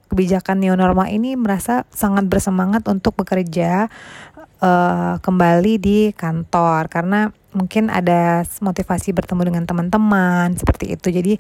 kebijakan 0.10 0.60
new 0.60 0.76
normal 0.76 1.08
ini 1.08 1.38
merasa 1.38 1.88
sangat 1.94 2.28
bersemangat 2.28 2.84
untuk 2.90 3.16
bekerja 3.16 3.88
uh, 4.60 5.16
kembali 5.20 5.74
di 5.80 6.00
kantor. 6.16 6.88
Karena 6.88 7.32
mungkin 7.52 7.92
ada 7.92 8.44
motivasi 8.64 9.12
bertemu 9.12 9.42
dengan 9.52 9.64
teman-teman 9.68 10.56
seperti 10.56 10.96
itu. 10.96 11.08
Jadi 11.12 11.34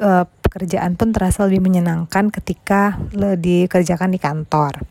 uh, 0.00 0.24
pekerjaan 0.52 1.00
pun 1.00 1.16
terasa 1.16 1.48
lebih 1.48 1.64
menyenangkan 1.64 2.28
ketika 2.28 3.00
dikerjakan 3.40 4.12
di 4.12 4.20
kantor. 4.20 4.84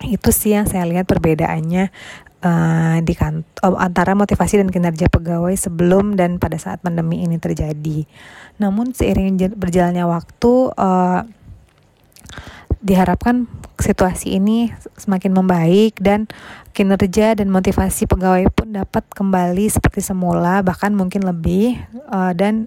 Itu 0.00 0.32
sih 0.32 0.56
yang 0.56 0.64
saya 0.64 0.88
lihat 0.88 1.04
perbedaannya 1.04 1.92
uh, 2.40 2.96
di 3.04 3.12
kantor 3.12 3.52
oh, 3.68 3.76
antara 3.76 4.16
motivasi 4.16 4.64
dan 4.64 4.72
kinerja 4.72 5.12
pegawai 5.12 5.52
sebelum 5.52 6.16
dan 6.16 6.40
pada 6.40 6.56
saat 6.56 6.80
pandemi 6.80 7.20
ini 7.20 7.36
terjadi. 7.36 8.08
Namun 8.56 8.96
seiring 8.96 9.36
berjalannya 9.52 10.08
waktu 10.08 10.52
uh, 10.72 11.20
diharapkan 12.80 13.46
situasi 13.76 14.40
ini 14.40 14.72
semakin 14.98 15.36
membaik 15.36 16.00
dan 16.00 16.26
kinerja 16.72 17.36
dan 17.38 17.52
motivasi 17.52 18.08
pegawai 18.08 18.48
pun 18.50 18.74
dapat 18.74 19.04
kembali 19.12 19.68
seperti 19.68 20.00
semula 20.02 20.64
bahkan 20.64 20.90
mungkin 20.96 21.22
lebih 21.22 21.78
uh, 22.08 22.32
dan 22.32 22.66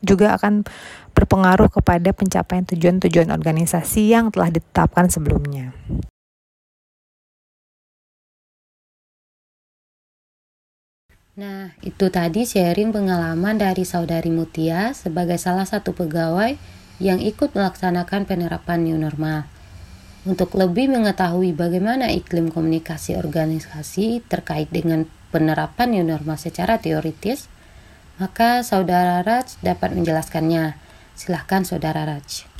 juga 0.00 0.38
akan 0.38 0.66
berpengaruh 1.14 1.70
kepada 1.72 2.14
pencapaian 2.14 2.62
tujuan-tujuan 2.68 3.34
organisasi 3.34 4.14
yang 4.14 4.30
telah 4.30 4.54
ditetapkan 4.54 5.10
sebelumnya. 5.10 5.74
Nah, 11.38 11.70
itu 11.86 12.10
tadi 12.10 12.42
sharing 12.42 12.90
pengalaman 12.90 13.62
dari 13.62 13.86
Saudari 13.86 14.26
Mutia 14.26 14.90
sebagai 14.90 15.38
salah 15.38 15.62
satu 15.62 15.94
pegawai 15.94 16.58
yang 16.98 17.22
ikut 17.22 17.54
melaksanakan 17.54 18.26
penerapan 18.26 18.82
new 18.82 18.98
normal. 18.98 19.46
Untuk 20.26 20.58
lebih 20.58 20.90
mengetahui 20.90 21.54
bagaimana 21.54 22.10
iklim 22.10 22.50
komunikasi 22.50 23.14
organisasi 23.14 24.26
terkait 24.26 24.66
dengan 24.74 25.06
penerapan 25.30 25.94
new 25.94 26.02
normal 26.02 26.42
secara 26.42 26.82
teoritis, 26.82 27.46
maka 28.18 28.66
Saudara 28.66 29.22
Raj 29.22 29.62
dapat 29.62 29.94
menjelaskannya. 29.94 30.74
Silahkan 31.14 31.62
Saudara 31.62 32.02
Raj. 32.02 32.50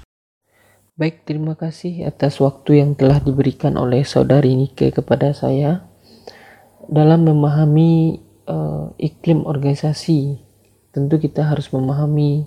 Baik, 0.94 1.27
terima 1.27 1.59
kasih 1.59 2.07
atas 2.07 2.38
waktu 2.38 2.83
yang 2.83 2.94
telah 2.94 3.18
diberikan 3.18 3.75
oleh 3.75 4.07
Saudari 4.07 4.55
Nike 4.55 4.94
kepada 4.94 5.35
saya 5.35 5.83
dalam 6.87 7.27
memahami 7.27 8.23
uh, 8.47 8.94
iklim 9.03 9.47
organisasi. 9.47 10.42
Tentu 10.94 11.18
kita 11.18 11.47
harus 11.47 11.71
memahami 11.75 12.47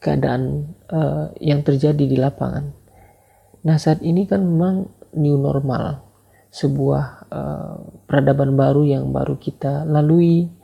keadaan 0.00 0.72
uh, 0.92 1.32
yang 1.40 1.64
terjadi 1.64 2.04
di 2.04 2.16
lapangan. 2.16 2.72
Nah, 3.64 3.76
saat 3.80 4.04
ini 4.04 4.28
kan 4.28 4.44
memang 4.44 4.88
new 5.16 5.36
normal, 5.36 6.04
sebuah 6.52 7.04
uh, 7.28 7.76
peradaban 8.04 8.56
baru 8.56 8.84
yang 8.84 9.12
baru 9.12 9.36
kita 9.36 9.84
lalui 9.84 10.57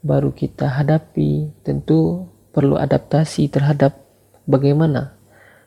baru 0.00 0.32
kita 0.32 0.80
hadapi 0.80 1.52
tentu 1.60 2.28
perlu 2.50 2.80
adaptasi 2.80 3.52
terhadap 3.52 4.00
bagaimana 4.48 5.14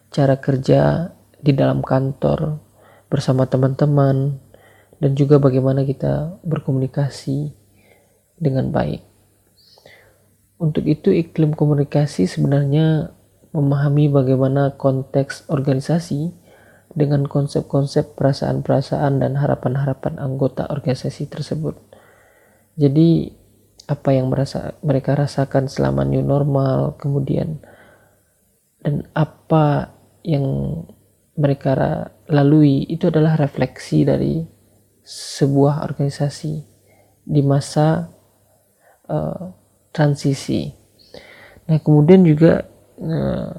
cara 0.10 0.38
kerja 0.38 1.14
di 1.40 1.54
dalam 1.54 1.86
kantor 1.86 2.62
bersama 3.08 3.46
teman-teman 3.46 4.42
dan 4.98 5.12
juga 5.14 5.38
bagaimana 5.38 5.86
kita 5.86 6.40
berkomunikasi 6.42 7.54
dengan 8.40 8.74
baik. 8.74 9.04
Untuk 10.58 10.88
itu 10.88 11.12
iklim 11.12 11.54
komunikasi 11.54 12.26
sebenarnya 12.26 13.12
memahami 13.52 14.10
bagaimana 14.10 14.74
konteks 14.80 15.46
organisasi 15.52 16.34
dengan 16.94 17.26
konsep-konsep 17.26 18.16
perasaan-perasaan 18.18 19.22
dan 19.22 19.38
harapan-harapan 19.38 20.22
anggota 20.22 20.70
organisasi 20.70 21.30
tersebut. 21.30 21.78
Jadi 22.80 23.43
apa 23.88 24.16
yang 24.16 24.32
merasa 24.32 24.76
mereka 24.80 25.16
rasakan 25.16 25.68
selama 25.68 26.08
new 26.08 26.24
normal 26.24 26.96
kemudian 26.96 27.60
dan 28.84 29.08
apa 29.16 29.92
yang 30.24 30.46
mereka 31.36 31.74
lalui 32.30 32.86
itu 32.88 33.10
adalah 33.10 33.36
refleksi 33.36 34.06
dari 34.06 34.44
sebuah 35.04 35.84
organisasi 35.84 36.54
di 37.24 37.42
masa 37.44 38.08
uh, 39.10 39.52
transisi. 39.92 40.72
Nah 41.68 41.80
kemudian 41.80 42.24
juga 42.24 42.64
uh, 43.00 43.52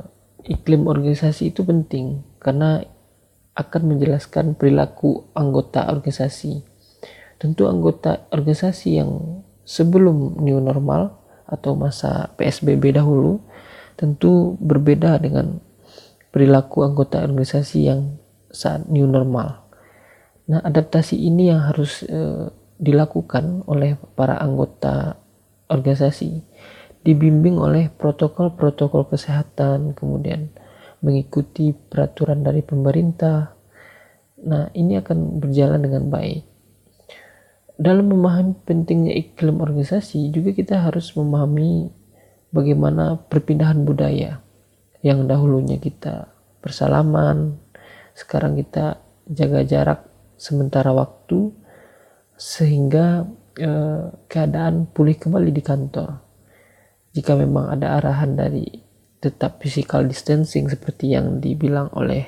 iklim 0.45 0.89
organisasi 0.89 1.53
itu 1.53 1.65
penting 1.65 2.21
karena 2.41 2.85
akan 3.55 3.83
menjelaskan 3.97 4.57
perilaku 4.57 5.31
anggota 5.37 5.89
organisasi. 5.89 6.65
Tentu 7.41 7.69
anggota 7.69 8.25
organisasi 8.33 8.89
yang 8.99 9.44
sebelum 9.65 10.41
new 10.41 10.61
normal 10.61 11.17
atau 11.49 11.77
masa 11.77 12.33
PSBB 12.37 12.97
dahulu 12.97 13.41
tentu 13.97 14.57
berbeda 14.61 15.21
dengan 15.21 15.61
perilaku 16.33 16.85
anggota 16.85 17.25
organisasi 17.25 17.79
yang 17.89 18.21
saat 18.51 18.87
new 18.89 19.07
normal. 19.09 19.65
Nah, 20.51 20.61
adaptasi 20.61 21.17
ini 21.17 21.49
yang 21.49 21.65
harus 21.73 22.05
e, 22.05 22.51
dilakukan 22.77 23.65
oleh 23.65 23.97
para 24.19 24.37
anggota 24.37 25.17
organisasi, 25.71 26.43
dibimbing 27.07 27.57
oleh 27.57 27.89
protokol-protokol 27.89 29.09
kesehatan, 29.09 29.97
kemudian 29.97 30.53
mengikuti 31.01 31.73
peraturan 31.73 32.45
dari 32.45 32.61
pemerintah. 32.61 33.57
Nah, 34.45 34.69
ini 34.77 35.01
akan 35.01 35.41
berjalan 35.41 35.81
dengan 35.81 36.11
baik 36.13 36.54
dalam 37.75 38.07
memahami 38.07 38.55
pentingnya 38.63 39.15
iklim 39.19 39.59
organisasi 39.59 40.31
juga 40.31 40.55
kita 40.55 40.79
harus 40.79 41.11
memahami 41.19 41.91
bagaimana 42.55 43.19
perpindahan 43.19 43.83
budaya 43.83 44.39
yang 45.03 45.27
dahulunya 45.27 45.83
kita 45.83 46.31
bersalaman 46.63 47.59
sekarang 48.15 48.55
kita 48.55 49.03
jaga 49.27 49.67
jarak 49.67 50.01
sementara 50.39 50.95
waktu 50.95 51.51
sehingga 52.39 53.27
eh, 53.59 54.07
keadaan 54.31 54.87
pulih 54.91 55.19
kembali 55.19 55.51
di 55.51 55.63
kantor. 55.63 56.23
Jika 57.15 57.39
memang 57.39 57.79
ada 57.79 57.99
arahan 57.99 58.35
dari 58.35 58.67
tetap 59.23 59.63
physical 59.63 60.07
distancing 60.07 60.67
seperti 60.67 61.15
yang 61.15 61.39
dibilang 61.39 61.91
oleh 61.95 62.27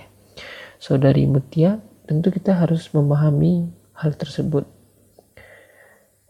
saudari 0.78 1.26
Mutia 1.26 1.82
tentu 2.06 2.30
kita 2.30 2.54
harus 2.54 2.88
memahami 2.94 3.68
hal 3.98 4.14
tersebut 4.14 4.75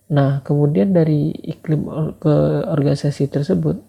Nah, 0.07 0.39
kemudian 0.47 0.95
dari 0.95 1.35
iklim 1.35 1.91
ke 2.23 2.35
organisasi 2.71 3.27
tersebut 3.27 3.83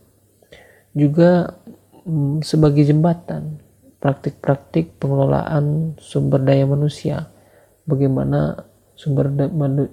juga 0.98 1.62
mm, 2.10 2.42
sebagai 2.42 2.82
jembatan 2.82 3.62
praktik-praktik 4.02 4.98
pengelolaan 4.98 5.94
sumber 6.02 6.42
daya 6.42 6.66
manusia 6.66 7.30
bagaimana 7.86 8.66
sumber 8.98 9.30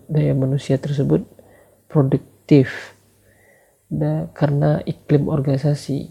daya 0.08 0.32
manusia 0.32 0.80
tersebut 0.80 1.28
produktif 1.92 2.96
da, 3.92 4.32
karena 4.32 4.80
iklim 4.88 5.28
organisasi. 5.28 6.08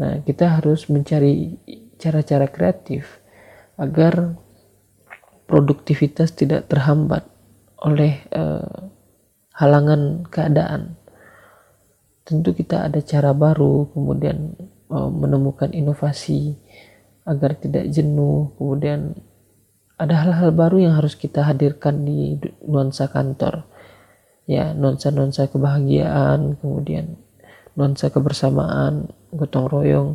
Nah, 0.00 0.24
kita 0.24 0.58
harus 0.58 0.88
mencari 0.88 1.54
cara-cara 2.00 2.48
kreatif 2.48 3.20
agar 3.76 4.34
produktivitas 5.44 6.32
tidak 6.32 6.66
terhambat 6.66 7.28
oleh 7.84 8.24
uh, 8.32 8.93
halangan 9.54 10.26
keadaan. 10.28 10.98
Tentu 12.26 12.52
kita 12.56 12.88
ada 12.90 13.00
cara 13.04 13.30
baru, 13.36 13.88
kemudian 13.92 14.58
uh, 14.90 15.10
menemukan 15.12 15.70
inovasi 15.70 16.56
agar 17.24 17.56
tidak 17.56 17.88
jenuh, 17.88 18.52
kemudian 18.58 19.16
ada 19.94 20.26
hal-hal 20.26 20.50
baru 20.50 20.90
yang 20.90 20.94
harus 20.98 21.14
kita 21.14 21.46
hadirkan 21.46 22.02
di 22.02 22.34
nuansa 22.66 23.06
kantor 23.06 23.62
ya 24.44 24.76
nuansa-nuansa 24.76 25.48
kebahagiaan 25.48 26.58
kemudian 26.60 27.16
nuansa 27.78 28.12
kebersamaan 28.12 29.08
gotong 29.32 29.70
royong 29.70 30.10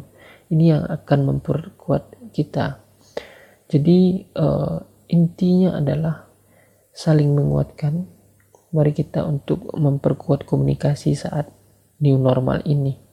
ini 0.53 0.75
yang 0.75 0.83
akan 0.85 1.19
memperkuat 1.35 2.29
kita 2.35 2.83
jadi 3.71 4.29
uh, 4.37 4.83
intinya 5.09 5.79
adalah 5.79 6.29
saling 6.93 7.33
menguatkan 7.33 8.05
mari 8.69 8.93
kita 8.93 9.25
untuk 9.25 9.69
memperkuat 9.73 10.45
komunikasi 10.45 11.17
saat 11.17 11.49
new 11.99 12.15
normal 12.15 12.61
ini 12.65 13.08